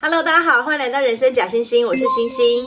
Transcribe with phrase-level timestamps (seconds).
[0.00, 2.64] Hello，大家好，欢迎来到人生假星星，我是星星。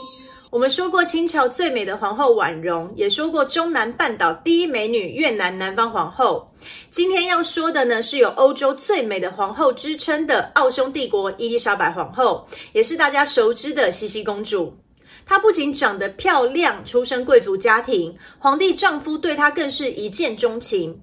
[0.50, 6.52] 我们说过清朝最美的皇后婉容，也说过中南半岛第一美女越南南方皇后。
[6.90, 14.76] 今天要说的呢，是有欧洲最美的皇后之称的奥匈帝国伊丽莎白皇后，也是大家熟知的茜茜公主。
[15.24, 21.00] 她不仅长得漂亮，出身贵族家庭，皇帝丈夫对她更是一见钟情。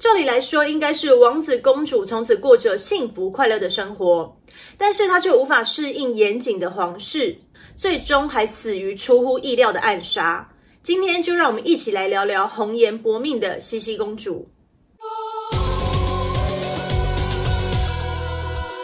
[0.00, 4.34] 照理来说，应该是王子公主从此过着幸福快乐的生活，
[4.78, 7.36] 但是她却无法适应严谨的皇室，
[7.76, 10.48] 最终还死于出乎意料的暗杀。
[10.82, 14.48] 今天就让我们一起来聊聊红颜薄命的茜茜公主。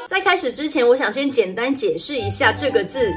[0.07, 3.11] 在开始之前，我想先简单解释一下这个字。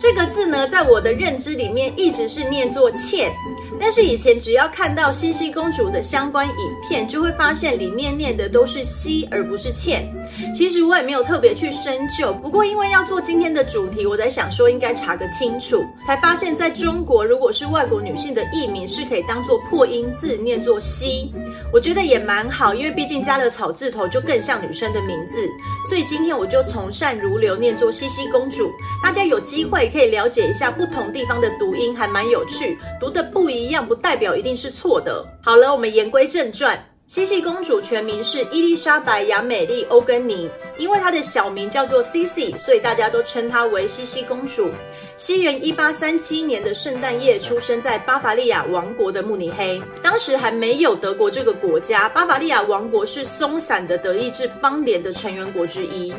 [0.00, 3.30] 这个字呢，在我的认知里面一直是念作“茜”。
[3.78, 6.54] 但是以前只要看到茜茜公主的相关影
[6.88, 10.10] 片，就会发现里面念的都是“茜”而不是“茜”。
[10.56, 21.30] 其实我也没有特别去深究，不过因为要做今天的主题，我在想说应该查个清楚，才发现在中国，如果是外国女性的艺名，是可以当做破音字念作“西”。
[21.74, 25.46] 我觉得也蛮好，因为毕竟加了草字头，就更像女生的名字。
[25.86, 28.72] 所以今天我就从善如流念作茜茜公主。
[29.02, 33.86] 大家有机会可以了解一下不同地方的读音，还蛮有趣，读的不一样。
[33.86, 35.26] 不代表一定是错的。
[35.42, 36.86] 好了，我们言归正传。
[37.08, 44.70] 茜茜公主全名是伊丽莎白·雅美丽·欧根尼，因为她的小名叫做 Cici，所以大家都称她为茜茜公主。
[45.16, 49.82] 西元一八三七年的圣诞夜，出生在巴伐利亚王国的慕尼黑。
[50.00, 56.14] 当时还没有德国这个国家，巴伐利亚王国是松散的德意志邦联的成员国之一。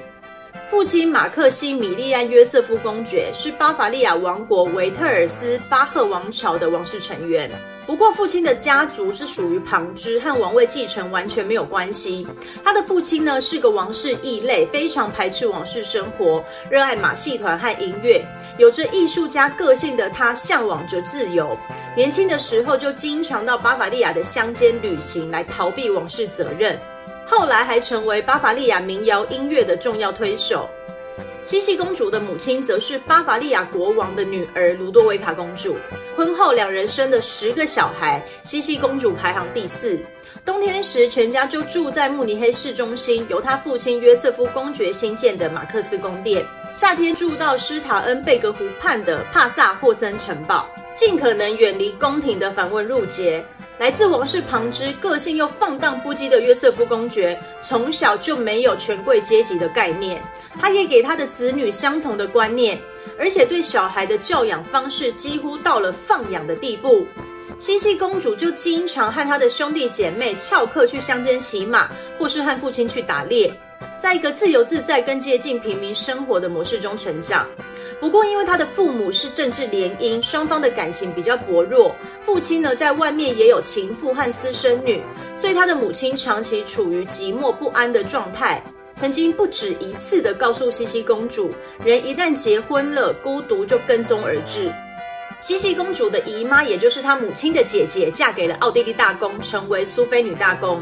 [0.70, 7.50] 父亲马克西米利安·约瑟夫公爵是巴伐利亚王国维特尔斯巴赫王朝的王室成员，
[7.86, 12.26] 不过父亲的家族是属于旁支，和王位继承完全没有关系。
[12.64, 18.26] 他的父亲呢是个王室异类，非常排斥王室生活，热爱马戏团和音乐，
[18.58, 21.58] 有着艺术家个性的他向往着自由。
[21.96, 26.80] 年轻的时候就经常到巴伐利亚的乡间旅行，来逃避王室责任。
[27.32, 30.70] 后来还成为巴伐利亚民谣音乐的重要推手。
[31.44, 35.78] 茜茜公主的母亲则是巴伐利亚国王的女儿卢多维卡公主。
[36.14, 39.98] 婚后两人生了十个小孩，茜茜公主排行第四。
[40.44, 46.46] 冬天时，全家就住在慕尼黑市中心，由她父亲约瑟夫公爵新建的马克斯宫殿。
[46.74, 53.44] 夏天住到施塔恩贝格湖畔的帕萨霍森城堡，尽可能远离宫廷的繁文縟节。
[53.82, 60.22] 来自王室旁支、个性又放荡不羁的约瑟夫公爵，从小就没有权贵阶级的概念。
[60.60, 62.80] 他也给他的子女相同的观念，
[63.18, 67.08] 而且对小孩的教养方式几乎到了放养的地步。
[67.58, 73.52] 茜茜公主就经常和她的兄弟姐妹翘课去乡间骑马，或是和父亲去打猎，
[74.00, 77.48] 在一个自由自在、更接近平民生活的模式中成长。
[78.02, 81.96] 不过，因为他的父母是政治联姻，双方的感情比较薄弱。
[82.24, 85.00] 父亲呢，在外面也有情妇和私生女，
[85.36, 88.62] 所以他的母亲长期处于寂寞不安的状态。
[88.96, 91.54] 曾经不止一次地告诉茜茜公主，
[91.84, 94.74] 人一旦结婚了，孤独就跟踪而至。
[95.40, 100.82] 茜茜公主的姨妈，也就是她母亲的姐姐，嫁给了奥地利大公，成为苏菲女大公。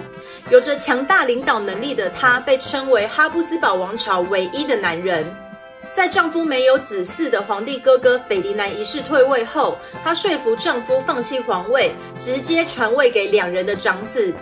[0.49, 5.25] 有着强大领导能力的她，被称为哈布斯堡王朝唯一的男人。
[5.91, 14.33] 在丈夫没有子嗣的皇帝哥哥斐迪南一世退位后，她说服丈夫放弃皇位，直接传位给两人的长子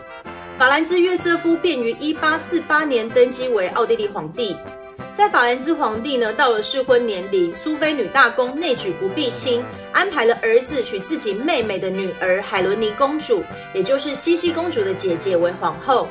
[0.58, 4.56] 法兰兹约瑟夫，便于一八四八年登基为奥地利皇帝。
[5.14, 13.44] 在法兰兹皇帝呢，到了适婚年龄，苏菲女大公内举不避亲，安排了儿子娶自己妹妹的女儿海伦妮公主，
[13.74, 16.08] 也就是茜茜公主的姐姐为皇后。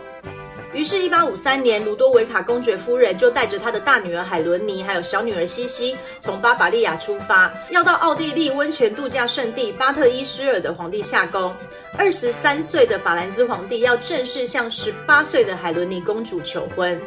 [0.76, 11.56] 于是，一八五三年，卢多维卡公爵夫人就带着她的大女儿海伦妮，还有小女儿茜茜，从巴伐利亚出发，要到奥地利温泉度假胜地巴特伊施尔的皇帝下宫。
[11.96, 17.00] 二十三岁的法兰兹皇帝要正式向十八岁的海伦妮公主求婚。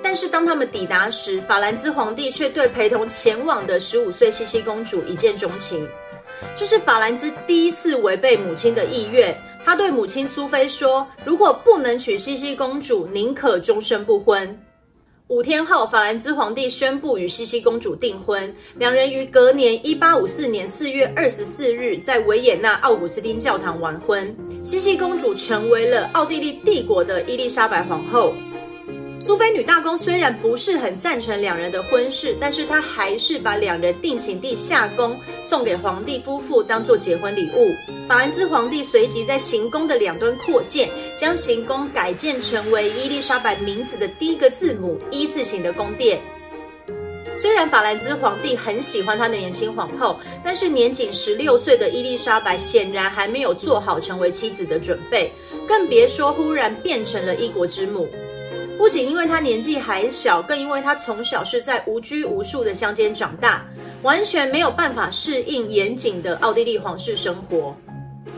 [0.00, 5.88] 但是，当他们抵达时，法兰兹皇帝却对陪同前往的十五岁茜茜公主一见钟情。
[6.54, 9.36] 这是法兰兹第一次违背母亲的意愿。
[9.64, 14.60] 他对母亲苏菲说：“如果不能娶茜茜公主，宁可终身不婚。”
[15.28, 24.36] 五天后，法兰兹皇帝宣布与茜茜公主订婚，两人于隔年一八五四年四月二十四日在维也纳奥古斯丁教堂完婚。
[24.62, 28.34] 茜茜公主成为了奥地利帝国的伊丽莎白皇后。
[29.20, 37.74] 苏菲女大公虽然不是很赞成两人的婚事，但是她还是把两人定情地夏宫送给皇帝夫妇当做结婚礼物。
[38.06, 46.20] 法兰兹皇帝随即在行宫的两端扩建，将行宫改建成为伊丽莎白名字的第一个字母一字形的宫殿。
[47.34, 55.32] 虽然法兰兹皇帝很喜欢他的年轻皇后，但是年仅十六岁的伊丽莎白显然还没有做好成为妻子的准备，
[55.66, 58.08] 更别说忽然变成了一国之母。
[58.76, 63.64] 不仅因为他年纪还小，更因为他从小是在无拘无束的乡间长大，
[64.02, 67.74] 完全没有办法适应严谨的奥地利皇室生活。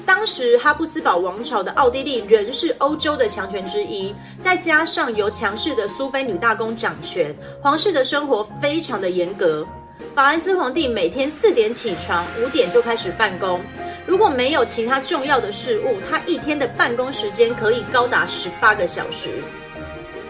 [0.04, 9.66] 当时哈布斯堡王朝的奥地利仍是欧洲的强权之一，再加上由强势的苏菲女大公掌权，皇室的生活非常的严格。
[10.14, 13.60] 法兰兹皇帝每天四点起床，五点就开始办公。
[14.06, 19.42] 如果没有其他重要的事务，他一天的办公时间可以高达十八个小时。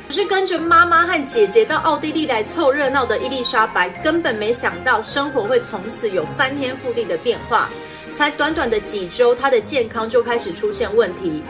[0.09, 7.69] 只是跟着妈妈和姐姐到奥地利来凑热闹的伊丽莎白，根本没想到生活会从此有翻天覆地的变化。
[8.13, 11.43] 才短短的几周，她的健康就开始出现问题。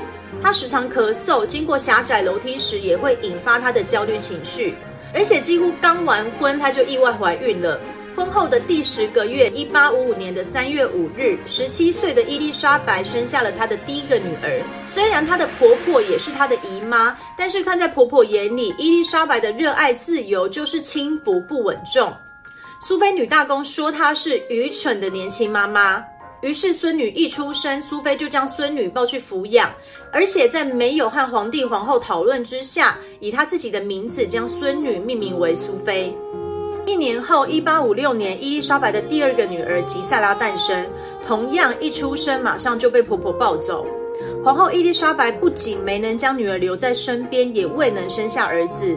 [0.42, 4.74] 她时常咳嗽，经过狭窄楼梯时也会引发她的焦虑情绪。
[5.14, 7.78] 而且几乎刚完婚，她就意外怀孕了。
[8.16, 14.58] 婚后的第十个月，一八五五年的三月五日，十七岁的伊丽莎白生下了她的第一个女儿。
[14.86, 22.10] 虽然她的婆婆也是她的姨妈，但是看在婆婆眼里，伊丽莎白的热爱自由就是轻浮不稳重。
[22.80, 26.02] 苏菲女大公说她是愚蠢的年轻妈妈。
[26.40, 29.70] 于是孙女一出生，苏菲就将孙女抱去抚养，
[30.10, 36.16] 而且在没有和皇帝皇后讨论之下，以她自己的名字将孙女命名为苏菲。
[36.86, 40.86] 一年后，一八五六年，伊丽莎白的第二个女儿吉赛拉诞生，
[41.26, 43.84] 同样一出生马上就被婆婆抱走。
[44.44, 48.96] 皇后伊丽莎白不仅没能将女儿留在身边，也未能生下儿子。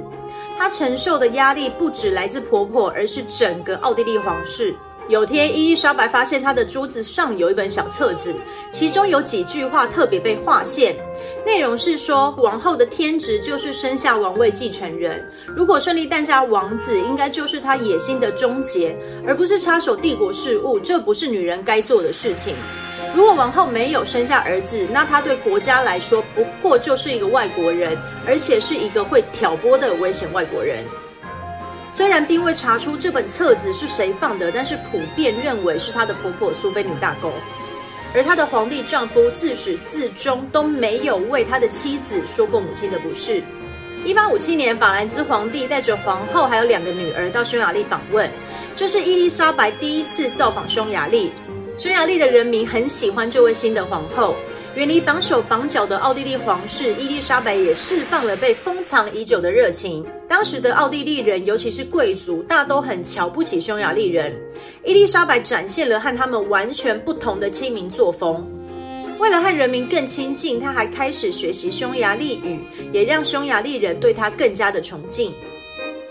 [0.55, 4.75] 她承受的压力不止来自婆婆，而是整个奥地利皇室。
[5.09, 8.31] 有天，伊丽莎白发现她的桌子上有一本小册子，
[8.71, 10.95] 其中有几句话特别被划线，
[11.43, 18.95] 内容是说，王后的天职就是生下王位继承人，如果顺利诞下王子，应该就是她野心的终结，
[19.25, 22.53] 而不是插手帝国事务，这不是女人该做的事情。
[23.15, 27.97] 如果王后没有生下儿子，那她对国家来说不过就是一个外国人，
[28.27, 30.85] 而且是一个会挑拨的危险外国人。
[31.99, 37.29] 虽然并未查出这本册子是谁放的，但是普遍认为是她的婆婆苏菲女大公。
[38.15, 43.43] 而她的皇帝丈夫自始至终都没有为他的妻子说过母亲的不是。
[44.05, 48.31] 一八五七年，法兰兹皇帝带着皇后还有两个女儿到匈牙利访问，
[48.77, 51.33] 这是伊丽莎白第一次造访匈牙利。
[51.77, 54.37] 匈牙利的人民很喜欢这位新的皇后。
[54.75, 60.05] 远离绑手绑脚的奥地利皇室，伊丽莎白也释放了被封藏已久的热情。
[60.27, 64.33] 当时的奥地利人，尤其是贵族，大都很瞧不起匈牙利人。
[64.85, 68.47] 伊丽莎白展现了和他们完全不同的亲民作风。
[69.19, 72.59] 为了和人民更亲近，她还开始学习匈牙利语，
[72.93, 75.33] 也让匈牙利人对她更加的崇敬。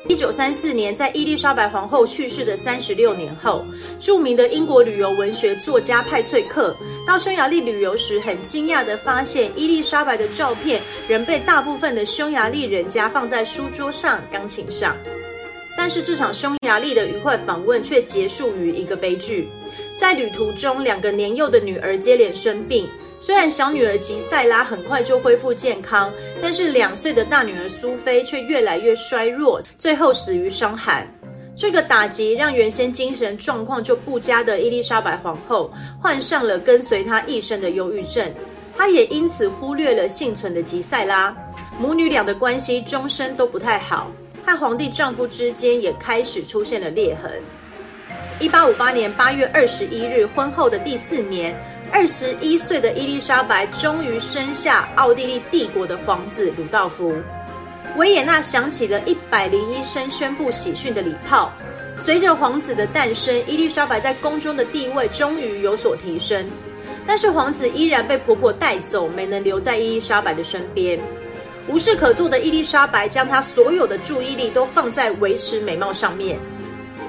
[0.08, 3.62] 一九三四年，在伊丽莎白皇后去世的三十六年后，
[4.00, 6.74] 著名的英国旅游文学作家派翠克
[7.06, 14.96] 到匈牙利旅游时，很惊讶地发现，伊丽莎白的照片仍被大部分的匈牙利人家放在书桌上、钢琴上。
[15.76, 19.46] 但是这场匈牙利的愉快访问却结束于一个悲剧，
[19.94, 22.88] 在旅途中，两个年幼的女儿接连生病。
[23.20, 31.06] 虽然小女儿吉赛拉很快就恢复健康，但是两岁的大女儿苏菲却越来越衰弱，最后死于伤寒。
[31.56, 38.32] 这个打击让原先精神状况就不佳的伊丽莎白皇后患上了跟随她一生的忧郁症，
[38.76, 41.36] 她也因此忽略了幸存的吉赛拉。
[41.80, 44.12] 母女俩的关系终身都不太好，
[44.46, 47.32] 和皇帝丈夫之间也开始出现了裂痕。
[48.38, 51.52] 一八五八年八月二十一日，婚后的第四年。
[51.90, 57.14] 二十一岁的伊丽莎白终于生下奥地利帝国的皇子鲁道夫。
[57.96, 61.52] 维也纳响起了一百零一声宣布喜讯的礼炮。
[61.96, 66.46] 随着皇子的诞生，伊丽莎白在宫中的地位终于有所提升。
[67.06, 71.00] 但是皇子依然被婆婆带走，没能留在伊丽莎白的身边。
[71.68, 76.38] 无事可做的伊丽莎白将她所有的注意力都放在维持美貌上面。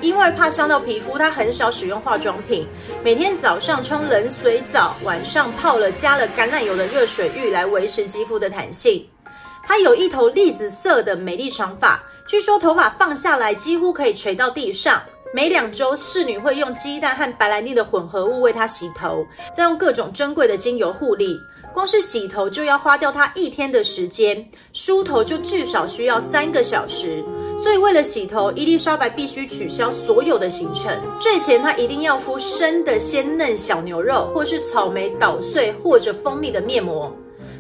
[0.01, 2.67] 因为怕伤到皮肤，她很少使用化妆品。
[3.03, 9.05] 每天早上冲冷水澡，晚上泡了加了橄榄油的热水浴来维持肌肤的弹性。
[9.63, 15.01] 她有一头栗子色的美丽长发，据说头发放下来几乎可以垂到地上。
[15.31, 21.39] 每两周，侍女会用鸡蛋和白兰地的混合物为她洗头，再用各种珍贵的精油护理。
[21.73, 27.23] 光是洗头就要花掉她一天的时间，梳头就至少需要三个小时。
[27.57, 30.91] 所以，为了洗头，伊丽莎白必须取消所有的行程。
[31.19, 37.13] 睡前，她一定要敷生的鲜嫩小牛肉，或是草莓捣碎或者蜂蜜的面膜。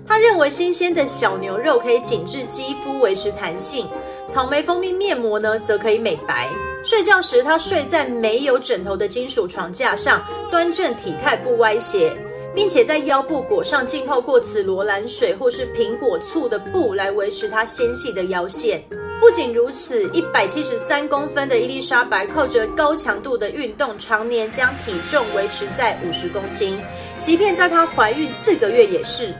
[0.07, 3.85] 他认为新鲜的小牛肉可以紧致肌肤，维持弹性；
[4.27, 6.49] 草莓蜂蜜面膜呢，则可以美白。
[6.83, 12.11] 睡觉时，他睡在没有枕头的金属床架上，端正体态不歪斜，
[12.55, 18.83] 并且在腰部裹上浸泡过紫罗兰水或是苹果醋的布，来维持她纤细的腰线。
[19.21, 26.79] 不仅如此，一百七十三公分的伊丽莎白靠着高强度的运动，常年将体重维持在五十公斤，
[27.19, 29.33] 即便在她怀孕四个月也是。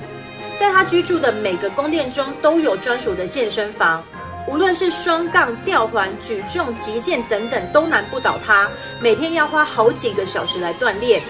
[0.59, 4.03] 在她居住的每个宫殿中都有专属的健身房，
[4.49, 8.69] 无论是双杠、吊环、举重、击剑等等，都难不倒他。
[8.99, 11.21] 每天要花好几个小时来锻炼，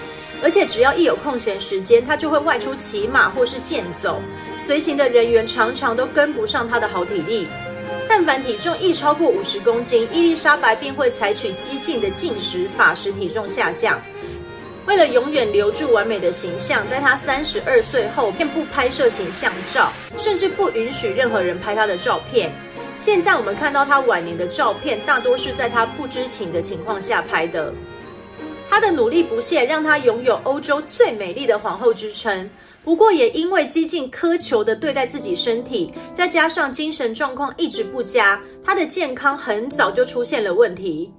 [0.42, 4.20] 而且只要一有空闲时间，他就会外出骑马或是健走。
[4.56, 7.46] 随行的人员常常都跟不上他的好体力。
[8.08, 14.00] 但凡体重一超过五十公斤，伊丽莎白便会采取激进的进食法，使体重下降。
[14.86, 22.50] 为了永远留住完美的形象，在她三十二岁后便不拍摄形象照，甚至不允许任何人拍她的照片。
[22.98, 27.72] 现在我们看到她晚年的照片，大多是在她不知情的情况下拍的。
[28.70, 32.48] 她的努力不懈，让她拥有欧洲最美丽的皇后之称。
[32.84, 41.12] 不过，也因为激进苛求的对待自己身体，再加上精神状况一直不佳，她的健康很早就出现了问题。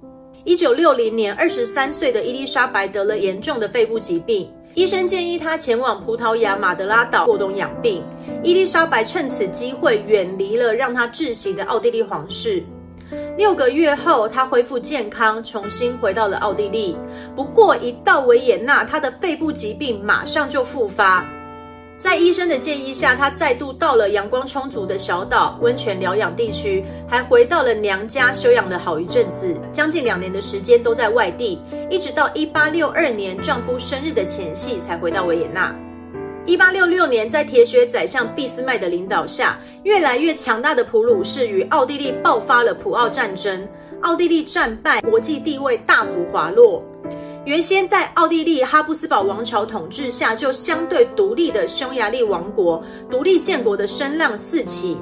[0.44, 8.02] 一九六零年，二十三岁的伊丽莎白得了严重的肺部疾病，医生建议她前往葡萄牙马德拉岛过冬养病。
[8.42, 12.64] 伊丽莎白趁此机会远离了让她窒息的奥地利皇室。
[13.36, 16.96] 六个月后，她恢复健康，重新回到了奥地利。
[17.34, 21.24] 不过，一到维也纳，她的肺部疾病马上就复发。
[21.96, 31.58] 在医生的建议下，她再度到了阳光充足的小岛温泉疗养地区，还回到了娘家休养了好一阵子，将近两年的时间都在外地，
[31.88, 35.74] 一直到一八六二年丈夫生日的前夕才回到维也纳。
[36.44, 43.66] 一八六六年，在铁血宰相俾斯麦的领导下，越来越强大的普鲁士与奥地利爆发了普奥战争，
[44.00, 46.82] 奥地利战败，国际地位大幅滑落。
[47.44, 54.96] 原先在奥地利哈布斯堡王朝统治下就相对独立的匈牙利王国，独立建国的声浪四起。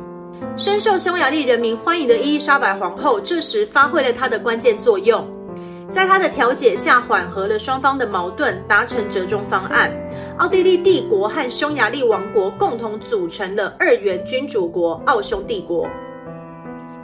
[0.59, 5.27] 深受匈牙利人民欢迎的伊丽莎白皇后，这时发挥了她的关键作用，
[5.91, 9.93] 在他的调解下缓和了双方的矛盾，达成折中方案。
[10.39, 15.89] 奥地利帝国和匈牙利王国共同组成了二元君主国奥匈帝国。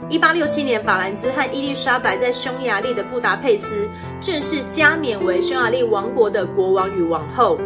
[0.09, 3.89] 一八六七年，法兰兹和伊丽莎白在匈牙利的布达佩斯
[4.21, 7.59] 正式加冕为匈牙利王国的国王与王后。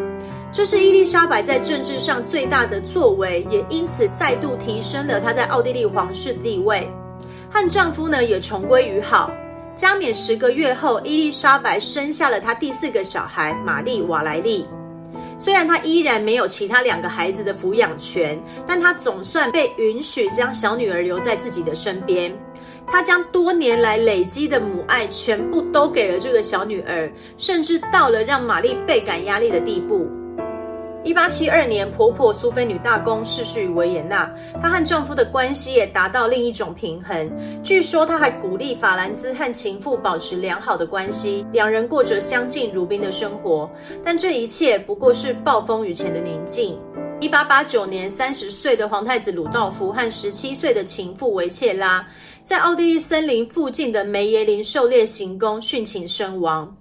[0.51, 6.91] 这是伊丽莎白在政治上最大的作为，也因此再度提升了她在奥地利皇室地位。
[7.51, 9.31] 和丈夫呢也重归于好。
[9.81, 14.63] 加冕十个月后，伊丽莎白生下了她第四个小孩玛丽瓦莱利。
[15.39, 22.31] 虽然她依然没有其他两个孩子的抚养权，但她总算被允许将小女儿留在自己的身边。
[22.85, 30.07] 她将多年来累积的母爱全部都给了这个小女儿，甚至到了让玛丽倍感压力的地步。
[31.03, 34.31] 一八七二年，婆婆苏菲女大公逝世于维也纳，
[34.61, 37.29] 她和丈夫的关系也达到另一种平衡。
[37.63, 43.67] 据说，她还鼓励法兰兹和情妇保持良好的关系，两人过着相敬如宾的生活。
[44.03, 46.77] 但这一切不过是暴风雨前的宁静。
[47.19, 52.07] 一八八九年，三十岁的皇太子鲁道夫和十七岁的情妇维切拉，
[52.43, 56.75] 在奥地利森林附近的梅耶林狩猎行宫殉情身亡。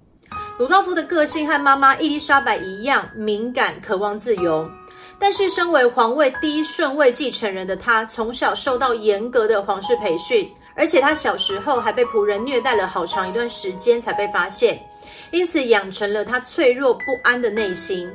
[0.61, 4.71] 鲁道夫的个性和妈妈伊丽莎白一样敏感，渴望自由。
[5.19, 14.79] 但是，身为皇位第一顺位继承人的他，从小受到严格的皇室培训，而且他小时候还被仆人虐待了好长一段时间才被发现，
[15.31, 18.13] 因此养成了他脆弱不安的内心。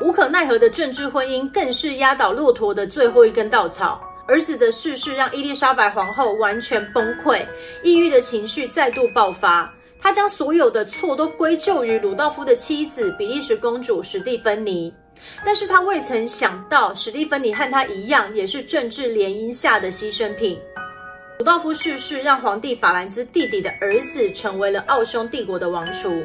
[0.00, 4.02] 无可奈何的政治婚姻更是压倒骆驼的最后一根稻草。
[4.26, 7.46] 儿子的逝世让伊丽莎白皇后完全崩溃，
[7.84, 9.72] 抑郁的情绪再度爆发。
[10.04, 14.92] 他将所有的错都归咎于鲁道夫的妻子比利时公主史蒂芬妮，
[15.46, 20.60] 但是他未曾想到史蒂芬妮和他一样，也是政治联姻下的牺牲品。
[21.38, 26.22] 鲁道夫逝世，让皇帝法兰兹弟弟的儿子成为了奥匈帝国的王储，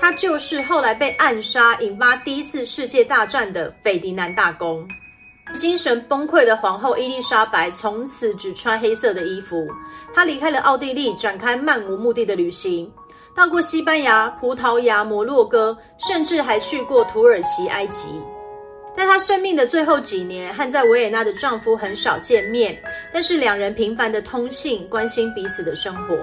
[0.00, 4.84] 他就是后来被暗杀，引发第一次世界大战的斐迪南大公。
[5.56, 9.68] 精神崩溃的皇后伊丽莎白从此只穿黑色的衣服，
[10.12, 12.90] 她离开了奥地利，展开漫无目的的旅行。
[13.34, 18.08] 到过西班牙、葡萄牙、摩洛哥，甚至还去过土耳其、埃及。
[18.96, 22.76] 在她生命的最后几年，和在维也纳的丈夫很少见面，
[23.12, 26.16] 但是两人频繁的通信，关心彼此的生活。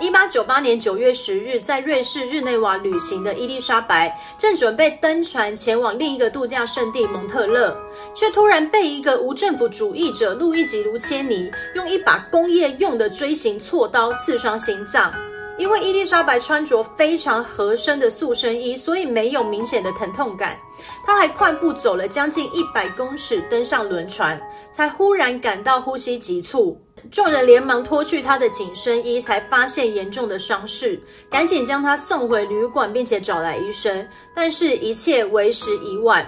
[0.00, 7.76] 一八九八年九月十日，在瑞士日内瓦旅行的伊丽莎白正准备登船前往另一个度假胜地蒙特勒，
[8.14, 15.12] 却突然被一个无政府主义者路易吉·卢切尼用一把工业用的锥形锉刀刺伤心脏。
[15.58, 20.58] 因为伊丽莎白穿着非常合身的塑身衣，所以没有明显的疼痛感。
[21.04, 24.40] 她还快步走了将近一百公尺，登上轮船，
[24.72, 26.80] 才忽然感到呼吸急促。
[27.10, 34.06] 众人连忙脱去她的紧身衣，才发现严重的伤势，赶紧将她送回旅馆，并且找来医生。
[34.34, 36.26] 但是，一切为时已晚。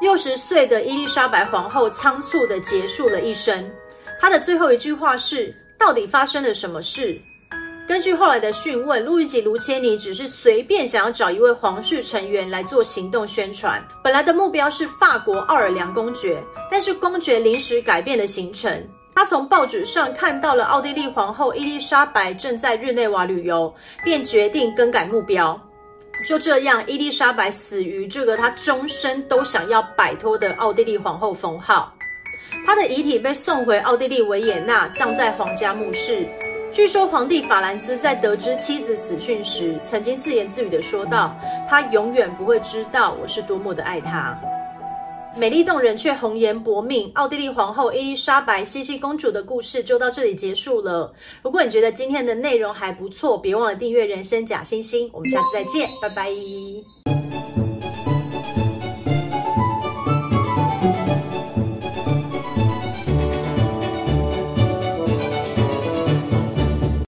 [0.00, 3.70] 六十岁的伊丽莎白皇后仓促地结束了一生。
[4.20, 7.18] 她的最后一句话是：“到底发生了什么事？”
[7.88, 13.82] 根据后来的讯问，路易吉·卢切尼只是随便想要找一位皇室成员来做行动宣传。
[14.02, 18.72] 本来的目标是法国奥尔良公爵，但是公爵临时改变了行程。
[19.14, 23.72] 他从报纸上看到了奥地利皇后伊丽莎白正在日内瓦旅游，
[24.02, 25.60] 便决定更改目标。
[26.24, 31.92] 就这样，伊丽莎白死于这个她终身都想要摆脱的奥地利皇后封号。
[32.64, 36.26] 她的遗体被送回奥地利维也纳，葬在皇家墓室。
[36.72, 41.36] 据说皇帝法兰兹在得知妻子死讯时，曾经自言自语地说道
[41.68, 44.38] ：“他永远不会知道我是多么的爱他。”
[45.36, 51.12] 美丽动人却红颜薄命，奥地利皇后伊丽莎白茜茜公主的故事就到这里结束了。
[51.42, 55.10] 如果你觉得今天的内容还不错，别忘了订阅人生假星星。
[55.12, 57.11] 我们下次再见，拜拜。